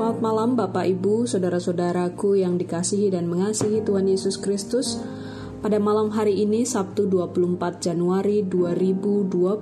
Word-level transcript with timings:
Selamat 0.00 0.24
malam 0.24 0.56
Bapak 0.56 0.88
Ibu, 0.96 1.28
saudara-saudaraku 1.28 2.40
yang 2.40 2.56
dikasihi 2.56 3.12
dan 3.12 3.28
mengasihi 3.28 3.84
Tuhan 3.84 4.08
Yesus 4.08 4.40
Kristus. 4.40 4.96
Pada 5.60 5.76
malam 5.76 6.08
hari 6.08 6.40
ini 6.40 6.64
Sabtu 6.64 7.04
24 7.04 7.84
Januari 7.84 8.40
2021, 8.40 9.60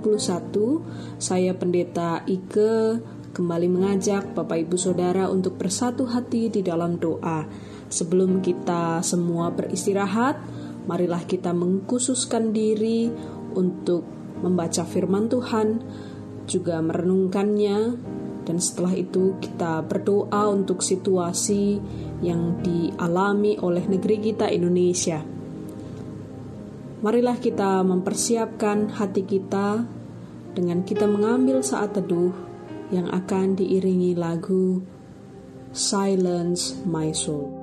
saya 1.19 1.59
Pendeta 1.59 2.23
Ike 2.23 3.03
kembali 3.35 3.67
mengajak 3.67 4.31
Bapak 4.39 4.63
Ibu 4.63 4.79
Saudara 4.79 5.27
untuk 5.27 5.59
bersatu 5.59 6.07
hati 6.07 6.55
di 6.55 6.63
dalam 6.63 7.03
doa. 7.03 7.43
Sebelum 7.91 8.39
kita 8.39 9.03
semua 9.03 9.51
beristirahat, 9.51 10.39
marilah 10.87 11.27
kita 11.27 11.51
mengkhususkan 11.51 12.55
diri 12.55 13.11
untuk 13.59 14.07
membaca 14.39 14.87
firman 14.87 15.27
Tuhan, 15.27 15.83
juga 16.47 16.79
merenungkannya 16.79 18.07
dan 18.49 18.57
setelah 18.65 18.97
itu 18.97 19.37
kita 19.45 19.85
berdoa 19.85 20.49
untuk 20.49 20.81
situasi 20.81 21.77
yang 22.25 22.65
dialami 22.65 23.61
oleh 23.61 23.85
negeri 23.85 24.17
kita 24.33 24.49
Indonesia. 24.49 25.21
Marilah 27.05 27.37
kita 27.37 27.85
mempersiapkan 27.85 28.97
hati 28.97 29.23
kita 29.29 29.85
dengan 30.57 30.81
kita 30.83 31.05
mengambil 31.05 31.61
saat 31.61 31.93
teduh 31.93 32.33
yang 32.89 33.13
akan 33.13 33.53
diiringi 33.53 34.17
lagu 34.17 34.81
Silence 35.77 36.81
My 36.89 37.13
Soul. 37.13 37.58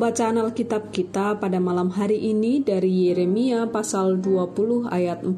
Pembacaan 0.00 0.40
Alkitab 0.40 0.96
kita 0.96 1.36
pada 1.36 1.60
malam 1.60 1.92
hari 1.92 2.32
ini 2.32 2.64
dari 2.64 3.12
Yeremia 3.12 3.68
pasal 3.68 4.16
20 4.16 4.88
ayat 4.88 5.20
14 5.20 5.36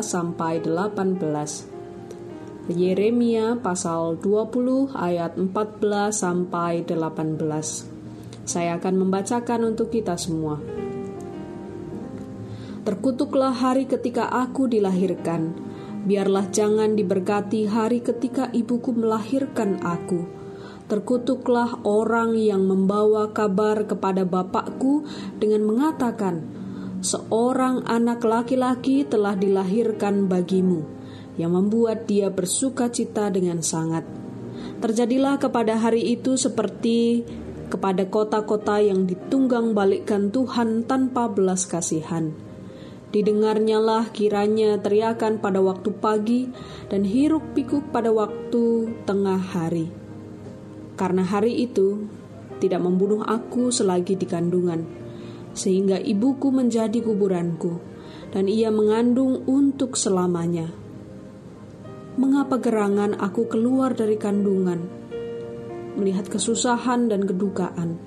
sampai 0.00 0.64
18. 0.64 2.72
Yeremia 2.72 3.60
pasal 3.60 4.16
20 4.16 4.96
ayat 4.96 5.36
14 5.36 6.08
sampai 6.08 6.88
18. 6.88 7.36
Saya 8.48 8.80
akan 8.80 8.94
membacakan 8.96 9.76
untuk 9.76 9.92
kita 9.92 10.16
semua. 10.16 10.56
Terkutuklah 12.88 13.52
hari 13.52 13.84
ketika 13.84 14.32
aku 14.32 14.72
dilahirkan. 14.72 15.52
Biarlah 16.08 16.48
jangan 16.48 16.96
diberkati 16.96 17.68
hari 17.68 18.00
ketika 18.00 18.48
ibuku 18.56 18.88
melahirkan 18.88 19.76
aku 19.84 20.37
Terkutuklah 20.88 21.84
orang 21.84 22.32
yang 22.32 22.64
membawa 22.64 23.28
kabar 23.36 23.84
kepada 23.84 24.24
bapakku 24.24 25.04
dengan 25.36 25.68
mengatakan, 25.68 26.48
"Seorang 27.04 27.84
anak 27.84 28.24
laki-laki 28.24 29.04
telah 29.04 29.36
dilahirkan 29.36 30.32
bagimu," 30.32 30.88
yang 31.36 31.52
membuat 31.52 32.08
dia 32.08 32.32
bersuka 32.32 32.88
cita 32.88 33.28
dengan 33.28 33.60
sangat. 33.60 34.08
Terjadilah 34.80 35.36
kepada 35.36 35.76
hari 35.76 36.08
itu 36.08 36.40
seperti 36.40 37.20
kepada 37.68 38.08
kota-kota 38.08 38.80
yang 38.80 39.04
ditunggang 39.04 39.76
balikkan 39.76 40.32
Tuhan 40.32 40.88
tanpa 40.88 41.28
belas 41.28 41.68
kasihan. 41.68 42.32
Didengarnyalah 43.12 44.08
kiranya 44.16 44.80
teriakan 44.80 45.36
pada 45.36 45.60
waktu 45.60 45.92
pagi 46.00 46.48
dan 46.88 47.04
hiruk 47.04 47.52
pikuk 47.52 47.92
pada 47.92 48.08
waktu 48.08 48.88
tengah 49.04 49.36
hari 49.36 49.97
karena 50.98 51.22
hari 51.22 51.54
itu 51.62 52.10
tidak 52.58 52.82
membunuh 52.82 53.22
aku 53.22 53.70
selagi 53.70 54.18
di 54.18 54.26
kandungan, 54.26 54.82
sehingga 55.54 56.02
ibuku 56.02 56.50
menjadi 56.50 56.98
kuburanku, 56.98 57.78
dan 58.34 58.50
ia 58.50 58.74
mengandung 58.74 59.46
untuk 59.46 59.94
selamanya. 59.94 60.74
Mengapa 62.18 62.58
gerangan 62.58 63.14
aku 63.14 63.46
keluar 63.46 63.94
dari 63.94 64.18
kandungan, 64.18 64.90
melihat 65.94 66.26
kesusahan 66.26 67.06
dan 67.06 67.22
kedukaan, 67.22 68.02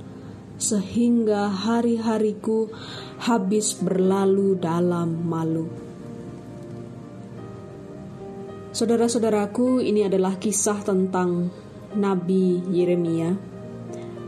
sehingga 0.60 1.48
hari-hariku 1.48 2.68
habis 3.24 3.80
berlalu 3.80 4.60
dalam 4.60 5.15
malu. 5.24 5.71
Saudara-saudaraku, 8.71 9.83
ini 9.83 10.07
adalah 10.07 10.39
kisah 10.39 10.80
tentang 10.83 11.51
Nabi 11.95 12.63
Yeremia. 12.71 13.35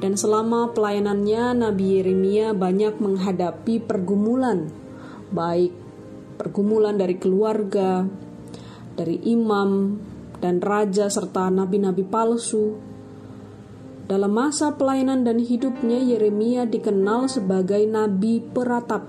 Dan 0.03 0.19
selama 0.19 0.75
pelayanannya, 0.75 1.63
Nabi 1.63 1.85
Yeremia 1.99 2.51
banyak 2.51 2.99
menghadapi 2.99 3.79
pergumulan, 3.79 4.67
baik 5.31 5.71
pergumulan 6.35 6.99
dari 6.99 7.15
keluarga, 7.15 8.03
dari 8.99 9.15
imam, 9.31 9.95
dan 10.43 10.59
raja, 10.59 11.07
serta 11.07 11.47
nabi-nabi 11.47 12.03
palsu. 12.03 12.75
Dalam 14.03 14.35
masa 14.35 14.75
pelayanan 14.75 15.23
dan 15.23 15.39
hidupnya, 15.39 16.03
Yeremia 16.03 16.67
dikenal 16.67 17.31
sebagai 17.31 17.79
nabi 17.87 18.43
peratap. 18.43 19.07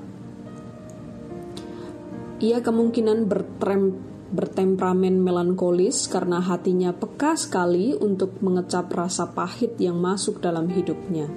Ia 2.38 2.62
kemungkinan 2.62 3.26
bertrem, 3.26 4.13
bertemperamen 4.34 5.22
melankolis 5.22 6.10
karena 6.10 6.42
hatinya 6.42 6.90
peka 6.90 7.38
sekali 7.38 7.94
untuk 7.94 8.42
mengecap 8.42 8.90
rasa 8.90 9.31
pahit 9.31 9.78
yang 9.78 10.02
masuk 10.02 10.42
dalam 10.42 10.66
hidupnya. 10.66 11.31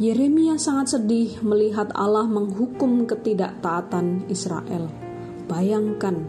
Yeremia 0.00 0.56
sangat 0.56 0.96
sedih 0.96 1.40
melihat 1.44 1.92
Allah 1.92 2.24
menghukum 2.24 3.04
ketidaktaatan 3.04 4.28
Israel. 4.32 4.88
Bayangkan, 5.48 6.24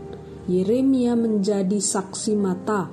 Yeremia 0.47 1.15
menjadi 1.15 1.79
saksi 1.79 2.35
mata 2.35 2.87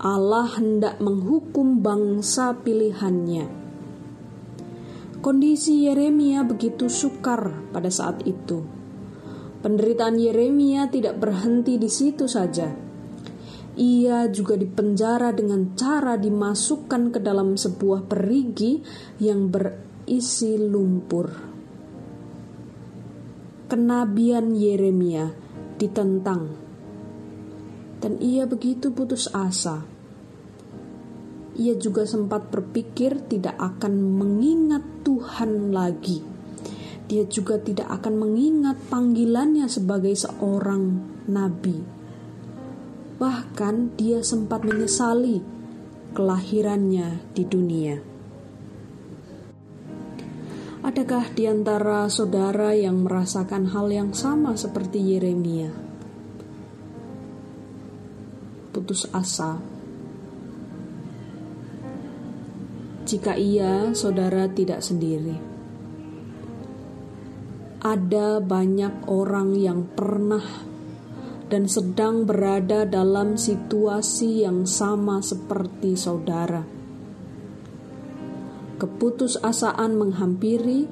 Allah 0.00 0.48
hendak 0.56 0.96
menghukum 1.00 1.84
bangsa 1.84 2.56
pilihannya. 2.56 3.48
Kondisi 5.20 5.84
Yeremia 5.84 6.44
begitu 6.48 6.88
sukar 6.88 7.52
pada 7.72 7.92
saat 7.92 8.24
itu 8.24 8.79
Penderitaan 9.60 10.16
Yeremia 10.16 10.88
tidak 10.88 11.20
berhenti 11.20 11.76
di 11.76 11.92
situ 11.92 12.24
saja. 12.24 12.72
Ia 13.76 14.24
juga 14.32 14.56
dipenjara 14.56 15.36
dengan 15.36 15.76
cara 15.76 16.16
dimasukkan 16.16 17.12
ke 17.12 17.20
dalam 17.20 17.60
sebuah 17.60 18.08
perigi 18.08 18.80
yang 19.20 19.52
berisi 19.52 20.56
lumpur. 20.56 21.28
Kenabian 23.68 24.56
Yeremia 24.56 25.28
ditentang, 25.76 26.42
dan 28.00 28.16
ia 28.16 28.48
begitu 28.48 28.96
putus 28.96 29.28
asa. 29.28 29.84
Ia 31.60 31.76
juga 31.76 32.08
sempat 32.08 32.48
berpikir 32.48 33.28
tidak 33.28 33.60
akan 33.60 33.92
mengingat 34.16 35.04
Tuhan 35.04 35.68
lagi 35.76 36.29
dia 37.10 37.26
juga 37.26 37.58
tidak 37.58 37.90
akan 37.90 38.22
mengingat 38.22 38.78
panggilannya 38.86 39.66
sebagai 39.66 40.14
seorang 40.14 41.02
nabi. 41.26 41.82
Bahkan 43.18 43.98
dia 43.98 44.22
sempat 44.22 44.62
menyesali 44.62 45.42
kelahirannya 46.14 47.34
di 47.34 47.42
dunia. 47.42 47.98
Adakah 50.86 51.34
di 51.34 51.50
antara 51.50 52.06
saudara 52.06 52.78
yang 52.78 53.02
merasakan 53.02 53.74
hal 53.74 53.90
yang 53.90 54.14
sama 54.14 54.54
seperti 54.54 55.02
Yeremia? 55.02 55.74
Putus 58.70 59.10
asa. 59.10 59.58
Jika 63.02 63.34
iya, 63.34 63.90
saudara 63.98 64.46
tidak 64.46 64.78
sendiri 64.86 65.49
ada 67.80 68.44
banyak 68.44 69.08
orang 69.08 69.56
yang 69.56 69.88
pernah 69.96 70.44
dan 71.48 71.64
sedang 71.64 72.28
berada 72.28 72.84
dalam 72.84 73.40
situasi 73.40 74.44
yang 74.44 74.68
sama 74.68 75.24
seperti 75.24 75.96
saudara. 75.96 76.60
Keputusasaan 78.76 79.96
menghampiri 79.96 80.84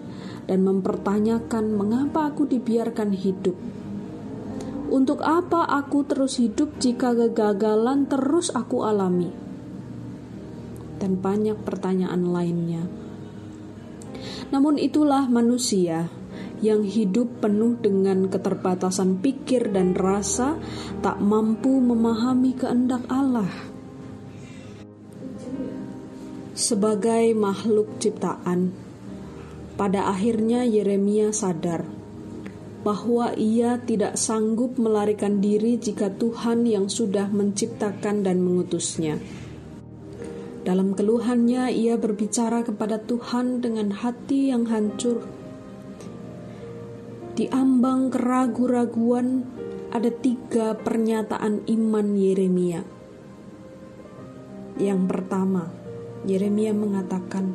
dan 0.49 0.64
mempertanyakan 0.64 1.76
mengapa 1.76 2.32
aku 2.32 2.49
dibiarkan 2.49 3.12
hidup. 3.12 3.56
Untuk 4.88 5.20
apa 5.20 5.69
aku 5.69 6.08
terus 6.08 6.40
hidup 6.40 6.81
jika 6.81 7.12
kegagalan 7.12 8.08
terus 8.08 8.49
aku 8.49 8.81
alami? 8.88 9.29
Dan 10.96 11.20
banyak 11.20 11.61
pertanyaan 11.61 12.32
lainnya. 12.32 12.88
Namun 14.49 14.81
itulah 14.81 15.29
manusia 15.29 16.18
yang 16.60 16.82
hidup 16.82 17.40
penuh 17.43 17.78
dengan 17.78 18.26
keterbatasan 18.26 19.22
pikir 19.22 19.70
dan 19.70 19.94
rasa, 19.94 20.58
tak 21.00 21.22
mampu 21.22 21.78
memahami 21.78 22.55
kehendak 22.55 23.06
Allah. 23.06 23.50
Sebagai 26.58 27.38
makhluk 27.38 28.02
ciptaan, 28.02 28.75
pada 29.78 30.10
akhirnya 30.10 30.66
Yeremia 30.66 31.31
sadar 31.31 31.87
bahwa 32.82 33.34
ia 33.38 33.78
tidak 33.78 34.19
sanggup 34.19 34.75
melarikan 34.78 35.38
diri 35.38 35.78
jika 35.78 36.11
Tuhan 36.11 36.66
yang 36.66 36.90
sudah 36.90 37.31
menciptakan 37.31 38.26
dan 38.26 38.43
mengutusnya. 38.43 39.22
Dalam 40.66 40.93
keluhannya, 40.93 41.70
ia 41.72 41.94
berbicara 41.96 42.66
kepada 42.66 43.00
Tuhan 43.00 43.64
dengan 43.64 43.94
hati 43.94 44.50
yang 44.50 44.66
hancur 44.66 45.38
di 47.38 47.46
ambang 47.55 48.11
keragu-raguan 48.11 49.46
ada 49.94 50.11
tiga 50.11 50.75
pernyataan 50.75 51.70
iman 51.70 52.19
Yeremia. 52.19 52.82
Yang 54.75 55.00
pertama, 55.06 55.70
Yeremia 56.26 56.75
mengatakan, 56.75 57.55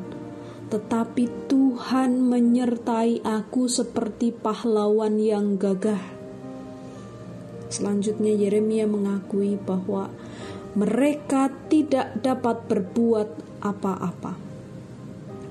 "Tetapi 0.72 1.52
Tuhan 1.52 2.16
menyertai 2.16 3.28
aku 3.28 3.68
seperti 3.68 4.32
pahlawan 4.32 5.20
yang 5.20 5.60
gagah." 5.60 6.00
Selanjutnya, 7.68 8.32
Yeremia 8.32 8.88
mengakui 8.88 9.60
bahwa 9.60 10.08
mereka 10.80 11.52
tidak 11.68 12.24
dapat 12.24 12.72
berbuat 12.72 13.60
apa-apa 13.60 14.40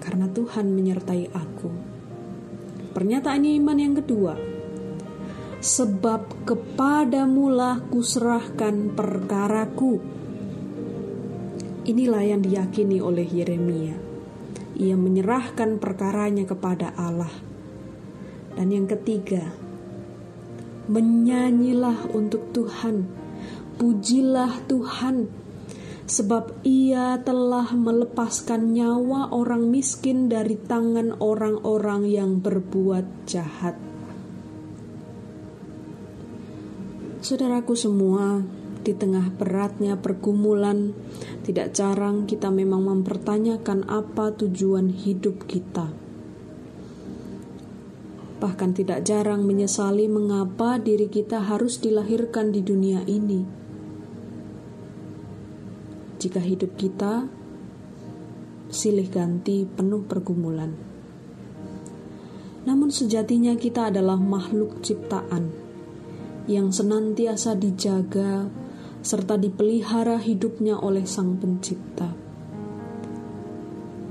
karena 0.00 0.25
Tuhan 0.32 0.73
menyertai 0.73 1.29
aku. 1.37 1.92
Pernyataan 2.93 3.49
iman 3.49 3.79
yang 3.81 3.97
kedua, 3.97 4.37
sebab 5.65 6.44
kepadamulah 6.44 7.81
kuserahkan 7.89 8.93
perkaraku. 8.93 9.97
Inilah 11.89 12.23
yang 12.23 12.44
diyakini 12.44 13.00
oleh 13.00 13.25
Yeremia. 13.25 13.97
Ia 14.77 14.97
menyerahkan 14.97 15.81
perkaranya 15.81 16.44
kepada 16.44 16.93
Allah. 16.94 17.33
Dan 18.53 18.69
yang 18.69 18.85
ketiga, 18.85 19.41
menyanyilah 20.93 22.12
untuk 22.12 22.53
Tuhan, 22.53 23.09
pujilah 23.81 24.69
Tuhan 24.69 25.42
sebab 26.06 26.66
ia 26.66 27.22
telah 27.22 27.70
melepaskan 27.70 28.75
nyawa 28.75 29.31
orang 29.31 29.70
miskin 29.70 30.26
dari 30.26 30.58
tangan 30.58 31.15
orang-orang 31.22 32.10
yang 32.10 32.43
berbuat 32.43 33.06
jahat. 33.31 33.79
Saudaraku 37.22 37.79
semua, 37.79 38.43
di 38.82 38.98
tengah 38.98 39.31
beratnya 39.31 39.94
pergumulan, 39.94 40.91
tidak 41.46 41.70
jarang 41.70 42.27
kita 42.27 42.50
memang 42.50 42.82
mempertanyakan 42.82 43.86
apa 43.86 44.34
tujuan 44.34 44.91
hidup 44.91 45.46
kita. 45.46 45.94
Bahkan 48.43 48.74
tidak 48.74 49.06
jarang 49.06 49.46
menyesali 49.46 50.10
mengapa 50.10 50.82
diri 50.82 51.06
kita 51.06 51.46
harus 51.46 51.79
dilahirkan 51.79 52.50
di 52.50 52.58
dunia 52.58 53.06
ini 53.06 53.61
jika 56.22 56.38
hidup 56.38 56.79
kita 56.79 57.26
silih 58.70 59.10
ganti 59.10 59.67
penuh 59.67 60.06
pergumulan. 60.06 60.70
Namun 62.62 62.94
sejatinya 62.94 63.58
kita 63.58 63.91
adalah 63.91 64.22
makhluk 64.22 64.86
ciptaan 64.86 65.50
yang 66.46 66.70
senantiasa 66.70 67.58
dijaga 67.58 68.46
serta 69.02 69.34
dipelihara 69.34 70.22
hidupnya 70.22 70.79
oleh 70.79 71.02
Sang 71.02 71.43
Pencipta. 71.43 72.14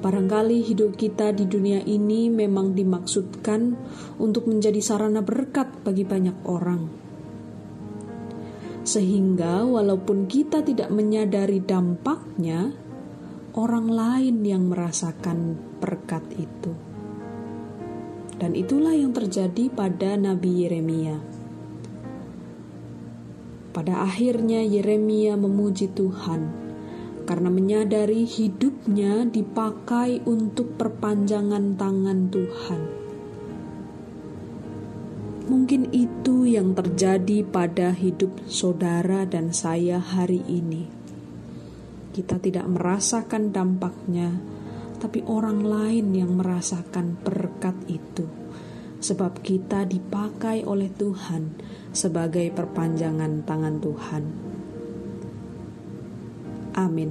Barangkali 0.03 0.67
hidup 0.67 0.99
kita 0.99 1.31
di 1.31 1.47
dunia 1.47 1.79
ini 1.87 2.27
memang 2.27 2.75
dimaksudkan 2.75 3.71
untuk 4.19 4.51
menjadi 4.51 4.83
sarana 4.83 5.23
berkat 5.23 5.71
bagi 5.87 6.03
banyak 6.03 6.43
orang 6.43 7.00
sehingga 8.81 9.61
walaupun 9.61 10.25
kita 10.25 10.65
tidak 10.65 10.89
menyadari 10.89 11.61
dampaknya, 11.61 12.73
orang 13.53 13.87
lain 13.91 14.35
yang 14.41 14.69
merasakan 14.69 15.57
berkat 15.77 16.25
itu. 16.37 16.73
Dan 18.41 18.57
itulah 18.57 18.97
yang 18.97 19.13
terjadi 19.13 19.69
pada 19.69 20.17
Nabi 20.17 20.65
Yeremia. 20.65 21.17
Pada 23.71 24.03
akhirnya 24.03 24.65
Yeremia 24.65 25.37
memuji 25.39 25.87
Tuhan 25.93 26.51
karena 27.23 27.47
menyadari 27.47 28.27
hidupnya 28.27 29.23
dipakai 29.29 30.25
untuk 30.27 30.75
perpanjangan 30.75 31.79
tangan 31.79 32.27
Tuhan 32.27 32.90
Mungkin 35.61 35.93
itu 35.93 36.49
yang 36.49 36.73
terjadi 36.73 37.45
pada 37.45 37.93
hidup 37.93 38.33
saudara 38.49 39.29
dan 39.29 39.53
saya 39.53 40.01
hari 40.01 40.41
ini. 40.49 40.89
Kita 42.09 42.41
tidak 42.41 42.65
merasakan 42.65 43.53
dampaknya, 43.53 44.41
tapi 44.97 45.21
orang 45.29 45.61
lain 45.61 46.17
yang 46.17 46.33
merasakan 46.33 47.13
berkat 47.21 47.77
itu. 47.85 48.25
sebab 49.01 49.41
kita 49.41 49.89
dipakai 49.89 50.61
oleh 50.61 50.93
Tuhan 50.93 51.57
sebagai 51.89 52.53
perpanjangan 52.53 53.41
tangan 53.41 53.75
Tuhan. 53.81 54.23
Amin. 56.77 57.09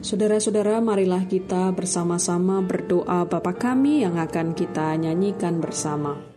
Saudara-saudara, 0.00 0.78
marilah 0.80 1.26
kita 1.26 1.74
bersama-sama 1.74 2.62
berdoa 2.62 3.26
Bapa 3.26 3.52
kami 3.52 4.06
yang 4.06 4.16
akan 4.16 4.54
kita 4.56 4.96
nyanyikan 4.96 5.60
bersama. 5.60 6.29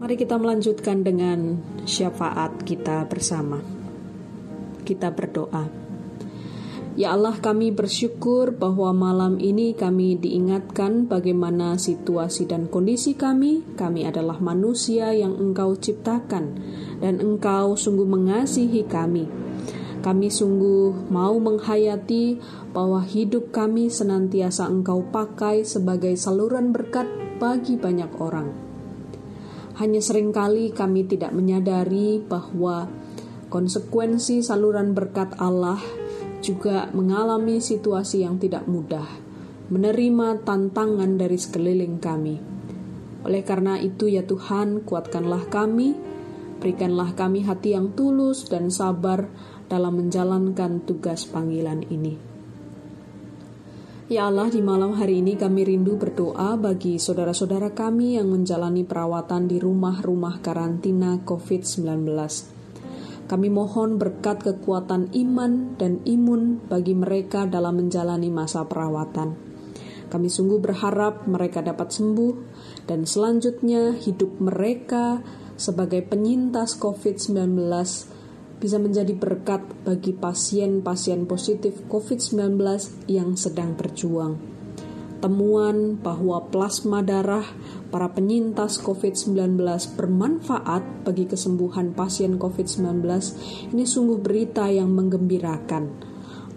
Mari 0.00 0.26
kita 0.26 0.36
melanjutkan 0.36 1.00
dengan 1.00 1.56
syafaat 1.88 2.66
kita 2.68 3.08
bersama. 3.08 3.62
Kita 4.84 5.08
berdoa. 5.08 5.89
Ya 6.98 7.14
Allah, 7.14 7.38
kami 7.38 7.70
bersyukur 7.70 8.50
bahwa 8.50 8.90
malam 8.90 9.38
ini 9.38 9.78
kami 9.78 10.18
diingatkan 10.18 11.06
bagaimana 11.06 11.78
situasi 11.78 12.50
dan 12.50 12.66
kondisi 12.66 13.14
kami. 13.14 13.62
Kami 13.78 14.10
adalah 14.10 14.42
manusia 14.42 15.14
yang 15.14 15.38
Engkau 15.38 15.78
ciptakan, 15.78 16.58
dan 16.98 17.22
Engkau 17.22 17.78
sungguh 17.78 18.02
mengasihi 18.02 18.82
kami. 18.90 19.30
Kami 20.02 20.28
sungguh 20.34 21.12
mau 21.14 21.38
menghayati 21.38 22.42
bahwa 22.74 23.06
hidup 23.06 23.54
kami 23.54 23.86
senantiasa 23.86 24.66
Engkau 24.66 25.06
pakai 25.14 25.62
sebagai 25.62 26.18
saluran 26.18 26.74
berkat 26.74 27.06
bagi 27.38 27.78
banyak 27.78 28.10
orang. 28.18 28.50
Hanya 29.78 30.02
sering 30.02 30.34
kali 30.34 30.74
kami 30.74 31.06
tidak 31.06 31.30
menyadari 31.30 32.18
bahwa 32.18 32.90
konsekuensi 33.46 34.42
saluran 34.42 34.92
berkat 34.92 35.38
Allah 35.38 35.78
juga 36.40 36.88
mengalami 36.90 37.60
situasi 37.60 38.24
yang 38.24 38.40
tidak 38.40 38.64
mudah, 38.66 39.06
menerima 39.68 40.42
tantangan 40.42 41.20
dari 41.20 41.38
sekeliling 41.38 42.00
kami. 42.00 42.36
Oleh 43.22 43.44
karena 43.44 43.76
itu, 43.76 44.08
ya 44.08 44.24
Tuhan, 44.24 44.82
kuatkanlah 44.88 45.52
kami, 45.52 45.92
berikanlah 46.58 47.12
kami 47.12 47.44
hati 47.44 47.76
yang 47.76 47.92
tulus 47.92 48.48
dan 48.48 48.72
sabar 48.72 49.28
dalam 49.68 50.00
menjalankan 50.00 50.82
tugas 50.82 51.28
panggilan 51.28 51.84
ini. 51.92 52.30
Ya 54.10 54.26
Allah, 54.26 54.50
di 54.50 54.58
malam 54.58 54.98
hari 54.98 55.22
ini 55.22 55.38
kami 55.38 55.62
rindu 55.62 55.94
berdoa 55.94 56.58
bagi 56.58 56.98
saudara-saudara 56.98 57.70
kami 57.70 58.18
yang 58.18 58.26
menjalani 58.26 58.82
perawatan 58.82 59.46
di 59.46 59.62
rumah-rumah 59.62 60.42
karantina 60.42 61.22
COVID-19. 61.22 62.59
Kami 63.30 63.46
mohon 63.46 63.94
berkat 63.94 64.42
kekuatan 64.42 65.14
iman 65.14 65.78
dan 65.78 66.02
imun 66.02 66.66
bagi 66.66 66.98
mereka 66.98 67.46
dalam 67.46 67.78
menjalani 67.78 68.26
masa 68.26 68.66
perawatan. 68.66 69.38
Kami 70.10 70.26
sungguh 70.26 70.58
berharap 70.58 71.30
mereka 71.30 71.62
dapat 71.62 71.94
sembuh 71.94 72.34
dan 72.90 73.06
selanjutnya 73.06 73.94
hidup 74.02 74.42
mereka 74.42 75.22
sebagai 75.54 76.02
penyintas 76.02 76.74
COVID-19 76.74 77.70
bisa 78.58 78.76
menjadi 78.82 79.14
berkat 79.14 79.62
bagi 79.86 80.10
pasien-pasien 80.10 81.30
positif 81.30 81.86
COVID-19 81.86 82.58
yang 83.06 83.38
sedang 83.38 83.78
berjuang. 83.78 84.49
Temuan 85.20 86.00
bahwa 86.00 86.48
plasma 86.48 87.04
darah 87.04 87.44
para 87.92 88.08
penyintas 88.16 88.80
COVID-19 88.80 89.60
bermanfaat 89.92 91.04
bagi 91.04 91.28
kesembuhan 91.28 91.92
pasien 91.92 92.40
COVID-19 92.40 93.04
ini 93.76 93.84
sungguh 93.84 94.16
berita 94.16 94.72
yang 94.72 94.88
menggembirakan. 94.96 95.92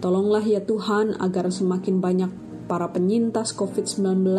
Tolonglah 0.00 0.40
ya 0.48 0.64
Tuhan 0.64 1.20
agar 1.20 1.52
semakin 1.52 2.00
banyak 2.00 2.30
para 2.64 2.88
penyintas 2.88 3.52
COVID-19 3.52 4.32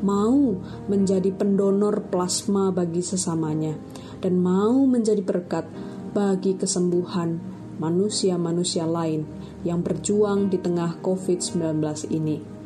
mau 0.00 0.56
menjadi 0.88 1.28
pendonor 1.36 2.08
plasma 2.08 2.72
bagi 2.72 3.04
sesamanya 3.04 3.76
dan 4.24 4.40
mau 4.40 4.88
menjadi 4.88 5.20
berkat 5.20 5.68
bagi 6.16 6.56
kesembuhan 6.56 7.36
manusia-manusia 7.76 8.88
lain 8.88 9.28
yang 9.60 9.84
berjuang 9.84 10.48
di 10.48 10.56
tengah 10.56 10.98
COVID-19 11.04 11.84
ini. 12.16 12.57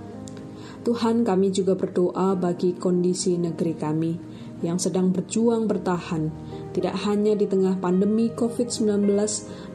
Tuhan, 0.83 1.23
kami 1.23 1.55
juga 1.55 1.79
berdoa 1.79 2.35
bagi 2.35 2.75
kondisi 2.75 3.39
negeri 3.39 3.75
kami 3.79 4.12
yang 4.62 4.79
sedang 4.79 5.11
berjuang 5.11 5.67
bertahan, 5.67 6.31
tidak 6.71 6.95
hanya 7.07 7.35
di 7.35 7.51
tengah 7.51 7.79
pandemi 7.83 8.31
COVID-19, 8.31 9.11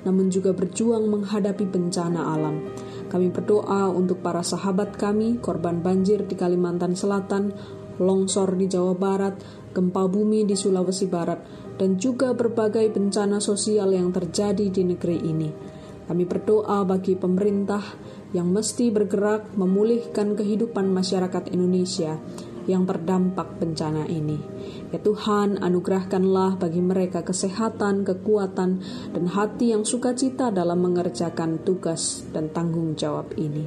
namun 0.07 0.31
juga 0.31 0.55
berjuang 0.55 1.11
menghadapi 1.11 1.67
bencana 1.67 2.35
alam. 2.35 2.63
Kami 3.07 3.31
berdoa 3.31 3.91
untuk 3.91 4.23
para 4.23 4.43
sahabat 4.43 4.95
kami, 4.95 5.39
korban 5.39 5.83
banjir 5.83 6.23
di 6.27 6.35
Kalimantan 6.35 6.95
Selatan, 6.95 7.55
longsor 7.99 8.55
di 8.55 8.67
Jawa 8.67 8.95
Barat, 8.95 9.35
gempa 9.71 10.07
bumi 10.07 10.47
di 10.47 10.55
Sulawesi 10.55 11.07
Barat, 11.07 11.39
dan 11.79 11.99
juga 11.99 12.31
berbagai 12.35 12.87
bencana 12.91 13.39
sosial 13.43 13.95
yang 13.95 14.11
terjadi 14.11 14.71
di 14.71 14.83
negeri 14.87 15.17
ini. 15.23 15.49
Kami 16.07 16.23
berdoa 16.23 16.87
bagi 16.87 17.19
pemerintah 17.19 17.83
yang 18.35 18.51
mesti 18.51 18.91
bergerak 18.91 19.55
memulihkan 19.55 20.35
kehidupan 20.35 20.91
masyarakat 20.91 21.51
Indonesia 21.51 22.19
yang 22.67 22.83
terdampak 22.83 23.55
bencana 23.57 24.03
ini. 24.11 24.37
Ya 24.91 24.99
Tuhan, 24.99 25.63
anugerahkanlah 25.63 26.59
bagi 26.59 26.83
mereka 26.83 27.23
kesehatan, 27.23 28.03
kekuatan, 28.03 28.83
dan 29.15 29.25
hati 29.31 29.71
yang 29.71 29.87
sukacita 29.87 30.51
dalam 30.51 30.83
mengerjakan 30.83 31.63
tugas 31.63 32.27
dan 32.35 32.51
tanggung 32.51 32.93
jawab 32.99 33.31
ini. 33.39 33.65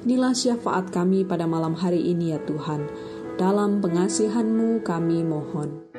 Inilah 0.00 0.32
syafaat 0.32 0.88
kami 0.88 1.28
pada 1.28 1.44
malam 1.44 1.76
hari 1.76 2.00
ini 2.00 2.32
ya 2.32 2.40
Tuhan. 2.40 2.88
Dalam 3.36 3.84
pengasihan-Mu 3.84 4.80
kami 4.80 5.20
mohon. 5.24 5.89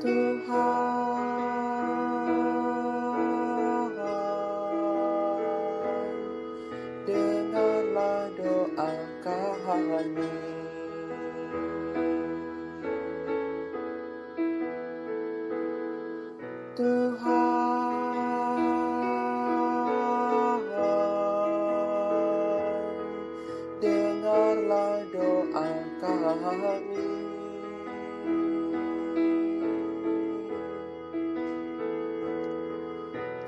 Tuhan. 0.00 1.17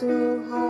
to 0.01 0.43
hide. 0.49 0.70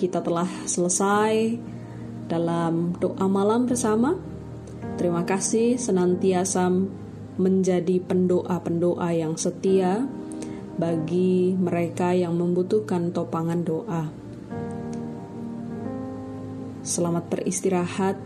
kita 0.00 0.24
telah 0.24 0.48
selesai 0.64 1.60
dalam 2.24 2.96
doa 2.96 3.28
malam 3.28 3.68
bersama. 3.68 4.16
Terima 4.96 5.28
kasih 5.28 5.76
senantiasa 5.76 6.72
menjadi 7.36 8.00
pendoa-pendoa 8.00 9.12
yang 9.12 9.36
setia 9.36 10.08
bagi 10.80 11.52
mereka 11.52 12.16
yang 12.16 12.32
membutuhkan 12.32 13.12
topangan 13.12 13.60
doa. 13.60 14.08
Selamat 16.80 17.28
beristirahat, 17.28 18.16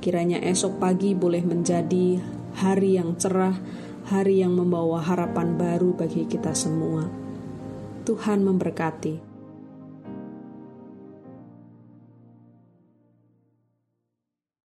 kiranya 0.00 0.40
esok 0.40 0.80
pagi 0.80 1.12
boleh 1.12 1.44
menjadi 1.44 2.16
hari 2.56 2.96
yang 2.96 3.20
cerah, 3.20 3.60
hari 4.08 4.40
yang 4.40 4.56
membawa 4.56 5.04
harapan 5.04 5.60
baru 5.60 5.92
bagi 5.92 6.24
kita 6.24 6.56
semua. 6.56 7.04
Tuhan 8.08 8.40
memberkati. 8.40 9.29